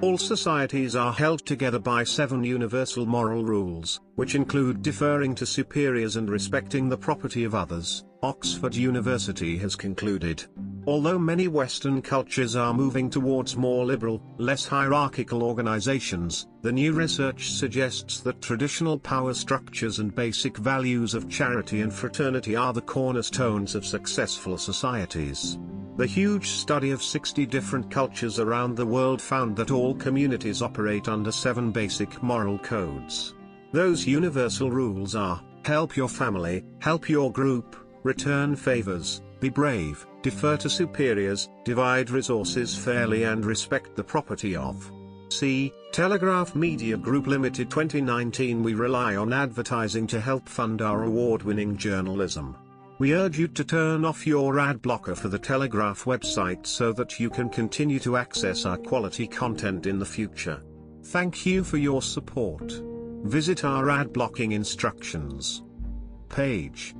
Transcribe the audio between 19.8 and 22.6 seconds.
and basic values of charity and fraternity